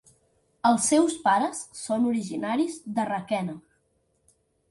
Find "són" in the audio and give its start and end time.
1.81-2.09